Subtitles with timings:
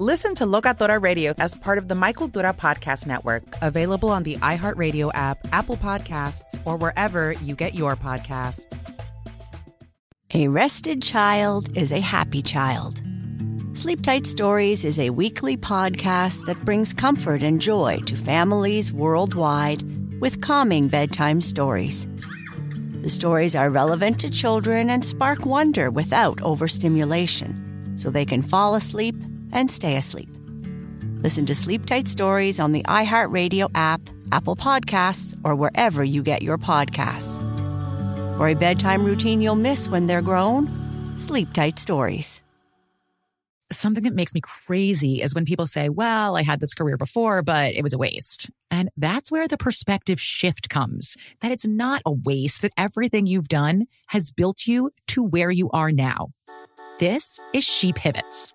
[0.00, 4.34] Listen to Locatora Radio as part of the Michael Cultura Podcast Network, available on the
[4.38, 8.64] iHeartRadio app, Apple Podcasts, or wherever you get your podcasts.
[10.34, 13.00] A rested child is a happy child.
[13.74, 19.84] Sleep Tight Stories is a weekly podcast that brings comfort and joy to families worldwide
[20.20, 22.08] with calming bedtime stories.
[23.02, 28.74] The stories are relevant to children and spark wonder without overstimulation, so they can fall
[28.74, 29.14] asleep
[29.54, 30.28] and stay asleep.
[31.22, 34.02] Listen to Sleep Tight Stories on the iHeartRadio app,
[34.32, 37.38] Apple Podcasts, or wherever you get your podcasts.
[38.36, 40.68] For a bedtime routine you'll miss when they're grown,
[41.18, 42.40] Sleep Tight Stories
[43.70, 47.42] something that makes me crazy is when people say, well, I had this career before,
[47.42, 48.50] but it was a waste.
[48.70, 53.48] And that's where the perspective shift comes that it's not a waste, that everything you've
[53.48, 56.28] done has built you to where you are now.
[56.98, 58.54] This is She Pivots,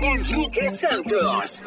[0.00, 1.62] Enrique Santos.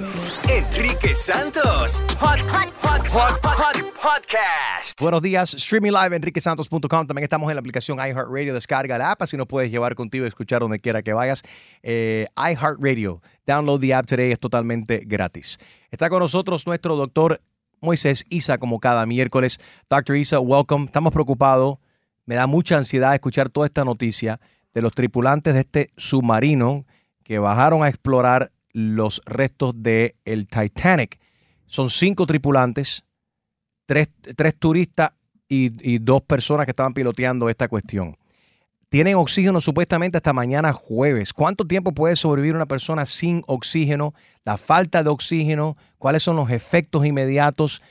[0.47, 2.03] Enrique Santos.
[2.19, 5.01] Hot, hot, hot, hot, hot, podcast.
[5.01, 7.07] Buenos días, streaming live enriquesantos.com.
[7.07, 8.53] También estamos en la aplicación iHeartRadio.
[8.53, 11.41] Descarga la app, así nos puedes llevar contigo y escuchar donde quiera que vayas.
[11.83, 13.21] Eh, iHeartRadio.
[13.45, 15.57] Download the app today, es totalmente gratis.
[15.89, 17.41] Está con nosotros nuestro doctor
[17.81, 19.59] Moisés Isa, como cada miércoles.
[19.89, 20.15] Dr.
[20.15, 20.85] Isa, welcome.
[20.85, 21.79] Estamos preocupados.
[22.25, 24.39] Me da mucha ansiedad escuchar toda esta noticia
[24.73, 26.85] de los tripulantes de este submarino
[27.31, 31.17] que bajaron a explorar los restos del el Titanic.
[31.65, 33.05] Son cinco tripulantes,
[33.85, 34.09] tres,
[34.59, 35.13] turistas
[35.47, 38.17] y, dos personas que estaban piloteando esta cuestión.
[38.89, 41.31] Tienen oxígeno supuestamente hasta mañana jueves.
[41.31, 44.13] ¿Cuánto tiempo puede sobrevivir una persona sin oxígeno?
[44.43, 47.81] La falta de oxígeno, cuáles son los efectos inmediatos.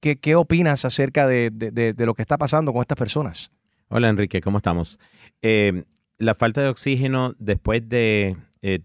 [0.00, 3.52] ¿Qué, qué opinas acerca de, lo que está pasando con estas personas?
[3.86, 4.98] Hola Enrique, ¿cómo estamos?
[5.42, 5.84] Eh,
[6.22, 8.78] la falta de oxígeno después de eh,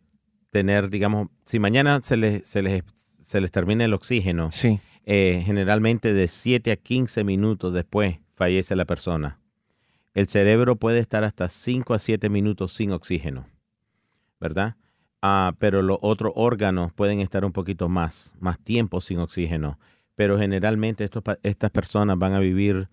[0.50, 4.80] tener, digamos, si mañana se les, se les, se les termina el oxígeno, sí.
[5.06, 9.40] Eh, generalmente de 7 a 15 minutos después fallece la persona.
[10.14, 13.48] El cerebro puede estar hasta 5 a 7 minutos sin oxígeno,
[14.40, 14.75] ¿verdad?
[15.22, 19.80] Ah, pero los otros órganos pueden estar un poquito más, más tiempo sin oxígeno.
[20.16, 22.90] Pero generalmente estos, estas personas van a vivir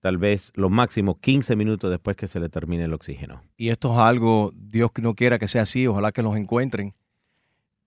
[0.00, 3.42] tal vez lo máximo 15 minutos después que se le termine el oxígeno.
[3.56, 6.92] Y esto es algo, Dios no quiera que sea así, ojalá que los encuentren.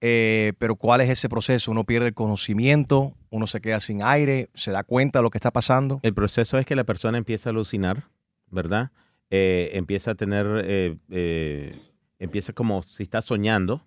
[0.02, 1.72] Eh, pero ¿cuál es ese proceso?
[1.72, 5.38] Uno pierde el conocimiento, uno se queda sin aire, se da cuenta de lo que
[5.38, 6.00] está pasando.
[6.02, 8.06] El proceso es que la persona empieza a alucinar,
[8.50, 8.92] ¿verdad?
[9.30, 11.78] Eh, empieza a tener, eh,
[12.18, 13.86] empieza como si está soñando,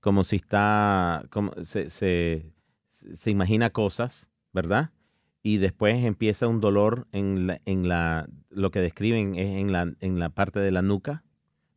[0.00, 4.90] como si está, como se, se imagina cosas, ¿verdad?
[5.48, 9.90] Y después empieza un dolor en la, en la lo que describen es en la,
[10.00, 11.24] en la parte de la nuca,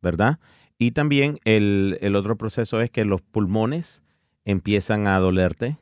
[0.01, 0.39] ¿verdad?
[0.77, 4.03] Y también el, otro proceso es que los pulmones
[4.43, 5.77] empiezan a dolerte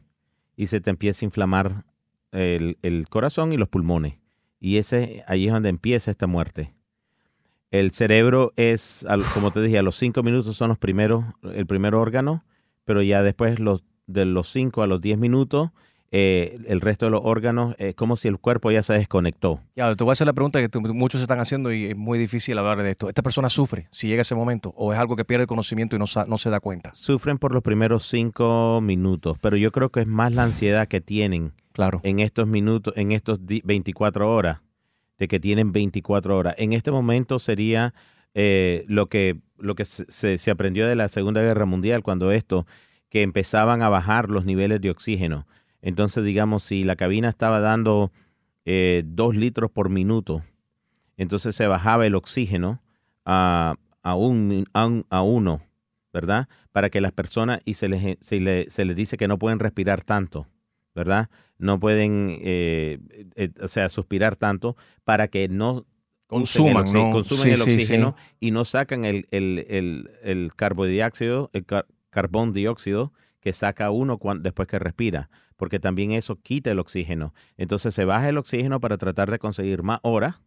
[0.55, 1.85] y se te empieza a inflamar
[2.31, 2.77] el,
[3.09, 4.19] corazón y los pulmones.
[4.59, 6.75] Y ese ahí es donde empieza esta muerte.
[7.71, 9.03] El cerebro es,
[9.33, 12.45] como te dije, a los cinco minutos son los primeros, el primer órgano,
[12.85, 15.71] pero ya después los, de los cinco a los diez minutos
[16.11, 19.59] eh, el resto de los órganos, es como si el cuerpo ya se desconectó.
[19.75, 22.57] Ya, te voy a hacer la pregunta que muchos están haciendo y es muy difícil
[22.57, 23.09] hablar de esto.
[23.09, 26.05] ¿Esta persona sufre si llega ese momento o es algo que pierde conocimiento y no,
[26.27, 26.91] no se da cuenta?
[26.95, 31.01] Sufren por los primeros cinco minutos, pero yo creo que es más la ansiedad que
[31.01, 32.01] tienen Claro.
[32.03, 34.59] en estos minutos, en estos di- 24 horas,
[35.19, 36.55] de que tienen 24 horas.
[36.57, 37.93] En este momento sería
[38.33, 42.31] eh, lo que, lo que se, se- se aprendió de la Segunda Guerra Mundial, cuando
[42.31, 42.65] esto,
[43.09, 45.45] que empezaban a bajar los niveles de oxígeno.
[45.81, 48.11] Entonces, digamos, si la cabina estaba dando
[48.65, 50.43] eh, dos litros por minuto,
[51.17, 52.81] entonces se bajaba el oxígeno
[53.25, 55.61] a, a, un, a, un- a uno,
[56.13, 56.47] ¿verdad?
[56.71, 59.59] Para que las personas, y se les, se, le- se les dice que no pueden
[59.59, 60.47] respirar tanto,
[60.95, 61.29] ¿verdad?
[61.57, 62.99] No pueden, eh,
[63.35, 65.85] eh, o sea, suspirar tanto para que no el
[66.27, 67.11] Consuman, ¿no?
[67.11, 68.35] consuman Sí, el oxígeno sí.
[68.39, 74.17] y no sacan el, el, el, el carbodióxido, el car- carbón dióxido que saca uno
[74.19, 75.29] cuan- después que respira,
[75.59, 77.33] porque también eso quita el oxígeno.
[77.57, 80.39] Entonces se baja el oxígeno para tratar de conseguir más horas,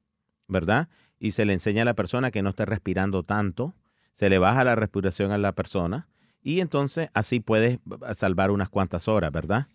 [0.48, 0.88] ¿verdad?
[1.18, 3.74] Y se le enseña a la persona que no esté respirando tanto,
[4.14, 6.08] se le baja la respiración a la persona
[6.42, 7.78] y entonces así puedes
[8.14, 9.66] salvar unas cuantas horas, ¿verdad?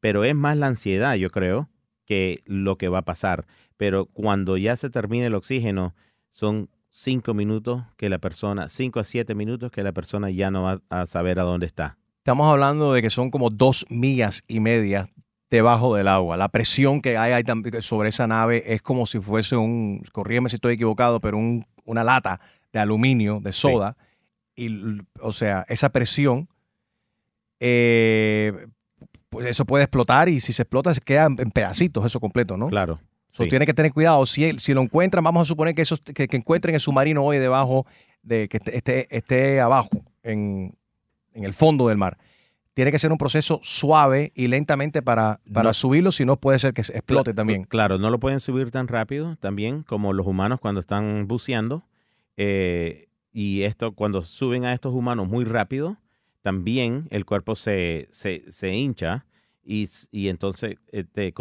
[0.00, 1.68] Pero es más la ansiedad, yo creo,
[2.06, 3.46] que lo que va a pasar.
[3.76, 5.94] Pero cuando ya se termine el oxígeno,
[6.30, 10.62] son cinco minutos que la persona, cinco a siete minutos que la persona ya no
[10.62, 11.98] va a saber a dónde está.
[12.22, 15.08] Estamos hablando de que son como dos millas y media
[15.50, 16.36] debajo del agua.
[16.36, 17.42] La presión que hay, ahí
[17.80, 22.04] sobre esa nave es como si fuese un, corrígeme si estoy equivocado, pero un- una
[22.04, 22.40] lata
[22.72, 23.96] de aluminio, de soda.
[24.54, 26.48] Y, o sea, esa presión,
[27.58, 28.52] eh,
[29.28, 32.68] pues eso puede explotar y si se explota se queda en pedacitos eso completo, ¿no?
[32.68, 33.00] Claro.
[33.30, 33.50] So, sí.
[33.50, 34.24] Tiene que tener cuidado.
[34.26, 37.38] Si, si lo encuentran, vamos a suponer que, esos, que, que encuentren el submarino hoy
[37.38, 37.84] debajo,
[38.22, 39.88] de que esté, esté, esté abajo,
[40.22, 40.76] en,
[41.34, 42.18] en el fondo del mar.
[42.74, 45.74] Tiene que ser un proceso suave y lentamente para, para No.
[45.74, 47.64] subirlo, si no puede ser que se explote también.
[47.64, 51.84] Claro, no lo pueden subir tan rápido también como los humanos cuando están buceando.
[52.38, 55.98] Eh, y esto, cuando suben a estos humanos muy rápido,
[56.40, 59.26] también el cuerpo se, se, se hincha
[59.64, 61.32] y, y entonces eh, te,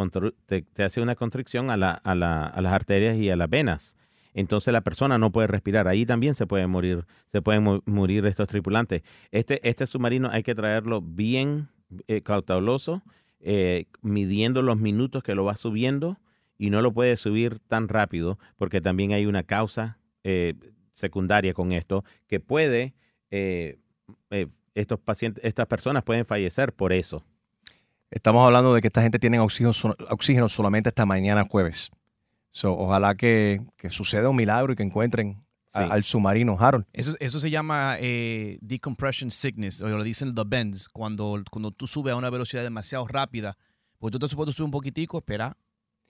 [0.62, 3.96] te hace una constricción a, la, a, la- a las arterias y a las venas.
[4.34, 5.88] Entonces la persona no puede respirar.
[5.88, 9.04] Ahí también se pueden morir, se pueden morir estos tripulantes.
[9.32, 11.70] Este, este submarino hay que traerlo bien
[12.08, 13.04] eh, cauteloso,
[13.40, 16.20] eh, midiendo los minutos que lo va subiendo
[16.58, 20.54] y no lo puede subir tan rápido porque también hay una causa eh,
[20.92, 22.94] secundaria con esto que puede,
[23.32, 23.80] eh,
[24.76, 27.26] estos pacientes, estas personas pueden fallecer por eso.
[28.12, 29.72] Estamos hablando de que esta gente tiene oxígeno,
[30.10, 31.90] oxígeno solamente hasta mañana jueves.
[32.52, 35.44] So, ojalá que, que suceda un milagro y que encuentren
[35.74, 36.86] a- al submarino, Harold.
[36.92, 41.88] Eso, eso se llama eh, decompression sickness, o lo dicen the bends, cuando, cuando tú
[41.88, 43.58] subes a una velocidad demasiado rápida,
[43.98, 45.56] porque tú te supuesto subir un poquitico, esperar,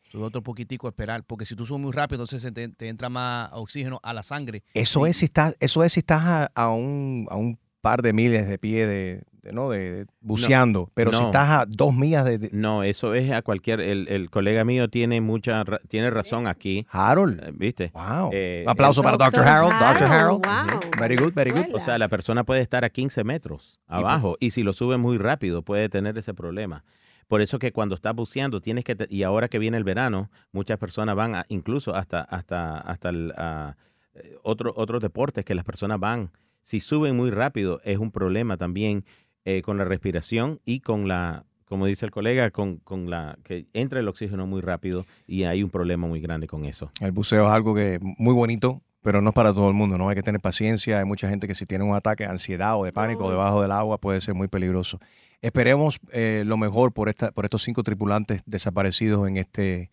[0.10, 3.50] subir otro poquitico, esperar, porque si tú subes muy rápido, entonces te, te entra más
[3.54, 4.64] oxígeno a la sangre.
[4.74, 5.10] Eso Sí.
[5.12, 8.48] es si estás, eso es si estás a, a un, a un par de miles
[8.48, 9.70] de pie de, de, ¿no?
[9.70, 13.82] de, buceando, pero si estás a dos millas de, de- No, eso es a cualquier,
[13.82, 17.40] el, el colega mío tiene mucha, ra- tiene razón aquí, Harold.
[17.44, 17.92] eh, ¿viste?
[17.94, 18.30] Wow.
[18.34, 19.44] Eh, Un aplauso para Dr.
[19.48, 19.74] Harold.
[19.74, 20.08] Dr.
[20.08, 20.46] Harold.
[20.46, 20.80] Wow.
[21.00, 21.74] Very good, very good.
[21.74, 25.18] O sea, la persona puede estar a 15 metros abajo y si lo sube muy
[25.18, 26.84] rápido puede tener ese problema.
[27.28, 30.78] Por eso que cuando estás buceando tienes que, y ahora que viene el verano, muchas
[30.78, 33.76] personas van a- incluso hasta, hasta, hasta el, ah,
[34.16, 36.32] eh, otro- otros deportes que las personas van.
[36.62, 39.06] Si suben muy rápido es un problema también
[39.46, 43.66] eh, con la respiración y con la, como dice el colega, con, con la que
[43.74, 46.92] entra el oxígeno muy rápido y hay un problema muy grande con eso.
[47.00, 50.10] El buceo es algo que muy bonito, pero no es para todo el mundo, ¿no?
[50.10, 51.00] Hay que tener paciencia.
[51.00, 53.72] Hay mucha gente que si tiene un ataque de ansiedad o de pánico debajo del
[53.72, 55.00] agua puede ser muy peligroso.
[55.42, 59.90] Esperemos eh, lo mejor por, esta, por estos cinco tripulantes desaparecidos en este,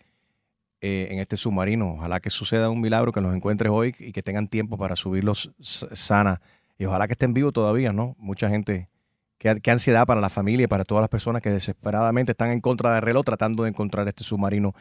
[0.82, 1.94] eh, en este submarino.
[1.94, 5.52] Ojalá que suceda un milagro, que los encuentres hoy y que tengan tiempo para subirlos
[5.60, 6.42] sana.
[6.78, 8.14] Y ojalá que estén vivos todavía, ¿no?
[8.18, 8.90] Mucha gente,
[9.38, 12.60] qué, qué ansiedad para la familia y para todas las personas que desesperadamente están en
[12.60, 14.72] contra del reloj tratando de encontrar este submarino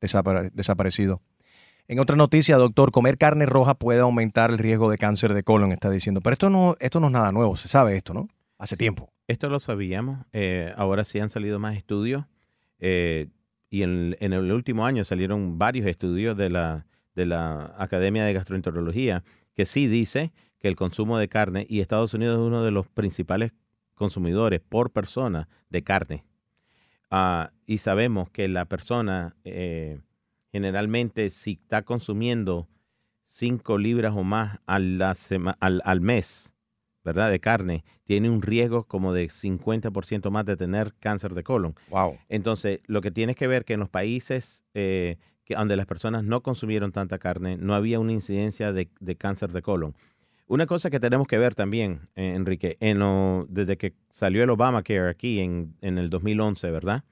[0.00, 1.20] desapare- desaparecido.
[1.88, 5.70] En otra noticia, doctor, comer carne roja puede aumentar el riesgo de cáncer de colon,
[5.70, 6.20] está diciendo.
[6.20, 8.28] Pero esto no, esto no es nada nuevo, se sabe esto, ¿no?
[8.58, 9.12] Hace tiempo.
[9.28, 10.24] Esto lo sabíamos.
[10.32, 12.24] eh, ahora sí han salido más estudios.
[12.80, 13.28] eh,
[13.68, 18.32] y en, en el último año salieron varios estudios de la, de la Academia de
[18.32, 22.70] Gastroenterología que sí dice que el consumo de carne, y Estados Unidos es uno de
[22.70, 23.52] los principales
[23.96, 26.24] consumidores por persona de carne.
[27.10, 29.98] Ah, y sabemos que la persona eh,
[30.52, 32.68] generalmente si está consumiendo
[33.24, 36.54] 5 libras o más a la sema- al, al mes,
[37.04, 37.30] ¿verdad?
[37.30, 41.74] De carne, tiene un riesgo como de 50% más de tener cáncer de colon.
[41.90, 42.16] Wow.
[42.28, 46.24] Entonces, lo que tienes que ver que en los países eh, que, donde las personas
[46.24, 49.94] no consumieron tanta carne, no había una incidencia de, de cáncer de colon.
[50.48, 54.50] Una cosa que tenemos que ver también, eh, Enrique, en lo- desde que salió el
[54.50, 57.04] Obamacare aquí en, en el 2011, ¿verdad?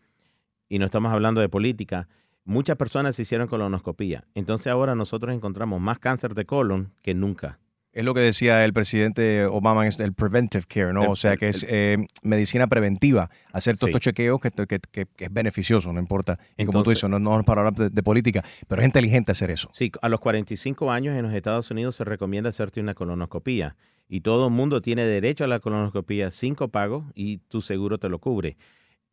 [0.69, 2.09] Y no estamos hablando de política,
[2.45, 4.25] muchas personas se hicieron colonoscopía.
[4.35, 7.59] Entonces ahora nosotros encontramos más cáncer de colon que nunca.
[7.95, 11.05] Es lo que decía el presidente Obama, es el preventive care, ¿no?
[11.05, 13.91] El- o sea, que es eh, medicina preventiva, hacer todos Sí.
[13.91, 16.39] estos chequeos que, que- que- que es beneficioso, no importa.
[16.59, 18.87] Y como tú Entonces- dices, no, no es para hablar de, de política, pero es
[18.87, 19.69] inteligente hacer eso.
[19.73, 23.77] Sí, a los 45 años en los Estados Unidos se recomienda hacerte una colonoscopía
[24.09, 28.09] y todo el mundo tiene derecho a la colonoscopía sin copago y tu seguro te
[28.09, 28.57] lo cubre.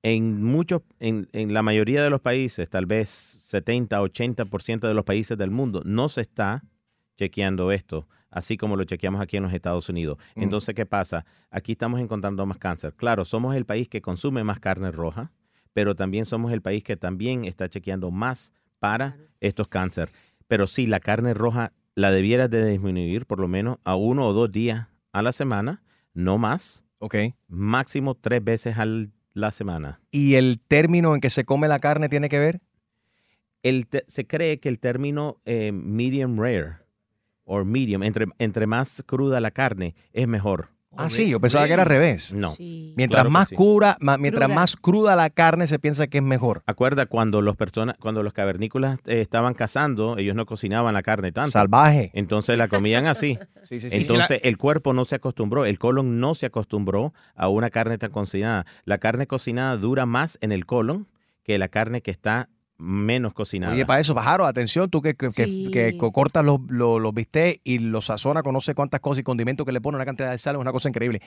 [0.03, 5.05] En muchos, en, en la mayoría de los países, tal vez 70, 80% de los
[5.05, 6.63] países del mundo, no se está
[7.22, 10.18] chequeando esto, así como lo chequeamos aquí en los Estados Unidos.
[10.36, 10.42] Mm.
[10.44, 11.24] Entonces, ¿qué pasa?
[11.51, 12.96] Aquí estamos encontrando más cáncer.
[12.96, 15.32] Claro, somos el país que consume más carne roja,
[15.74, 20.10] pero también somos el país que también está chequeando más para estos cáncer.
[20.48, 24.34] Pero sí, la carne roja la debieras de disminuir por lo menos a uno o
[24.34, 25.84] dos días a la semana,
[26.16, 27.16] no más, Ok.
[27.48, 28.86] máximo tres veces a
[29.34, 30.01] la semana.
[30.10, 32.62] ¿Y el término en que se come la carne tiene que ver?
[33.62, 36.78] El se cree que el término eh, medium rare
[37.60, 40.70] o medium, entre, entre más cruda la carne, es mejor.
[40.98, 42.34] Ah, sí, yo pensaba que era al revés.
[42.34, 42.53] No.
[42.60, 43.55] Mientras Claro que más sí.
[43.55, 44.55] cura, ma- mientras Cruda.
[44.55, 46.63] más cruda la carne se piensa que es mejor.
[46.65, 51.31] Acuerda cuando los personas, cuando los cavernícolas eh, estaban cazando, ellos no cocinaban la carne
[51.31, 51.51] tanto.
[51.51, 52.12] Salvaje.
[52.13, 53.39] Entonces la comían así.
[53.63, 53.96] Sí, sí, sí.
[53.96, 58.12] Entonces el cuerpo no se acostumbró, el colon no se acostumbró a una carne tan
[58.12, 58.65] cocinada.
[58.84, 61.08] La carne cocinada dura más en el colon
[61.43, 62.50] que la carne que está
[62.83, 63.73] menos cocinada.
[63.73, 65.69] Oye, para eso, Pajaro, atención, tú que, que, que- Sí.
[65.71, 69.19] que co- cortas los, los, los bistecs y los sazonas con no sé cuántas cosas
[69.19, 71.21] y condimentos que le ponen una cantidad de sal, es una cosa increíble.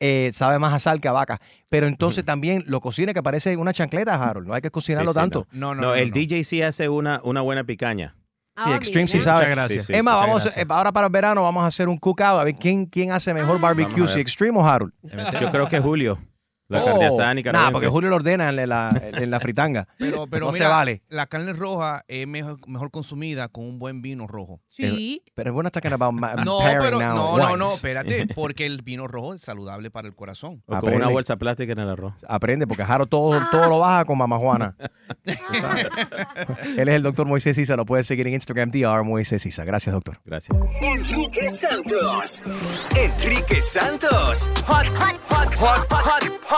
[0.00, 1.40] Eh, sabe más a sal que a vaca.
[1.70, 4.46] Pero entonces también lo cocina que parece una chancleta, Harold.
[4.46, 5.46] No hay que cocinarlo Sí, sí, tanto.
[5.50, 6.14] No, no, No, no, el no.
[6.14, 8.14] DJ sí hace una, una buena picaña.
[8.64, 9.40] Sí, Extreme sí sabe.
[9.46, 9.86] Muchas gracias.
[9.86, 10.64] Sí, sí, Emma, Muchas vamos, gracias.
[10.64, 13.32] eh, ahora para el verano vamos a hacer un cookout a ver quién, quién hace
[13.32, 14.20] mejor barbecue, Vamos a si.
[14.20, 14.92] Extreme o Harold.
[15.40, 16.18] Yo creo que Julio,
[16.68, 19.88] la Oh, carne asada Nah, porque Julio lo ordena en la, en la fritanga.
[19.98, 21.02] Pero, pero no mira, se vale.
[21.08, 24.60] La carne roja es mejor, mejor consumida con un buen vino rojo.
[24.68, 25.22] Sí.
[25.34, 29.08] Pero not talking about ma- No, pero now no, no, no, espérate, porque el vino
[29.08, 30.62] rojo es saludable para el corazón.
[30.66, 32.12] O con una bolsa plástica en el arroz.
[32.28, 34.76] Aprende, porque Harold todo, todo lo baja con Mamá Juana.
[36.76, 37.76] Él es el doctor Moisés Sisa.
[37.76, 39.64] Lo puedes seguir en Instagram, DR Moisés Sisa.
[39.64, 40.20] Gracias, doctor.
[40.24, 40.56] Gracias.
[40.82, 42.42] Enrique Santos.
[42.94, 44.50] Enrique Santos.
[44.66, 46.57] Hot, hot, hot, hot, hot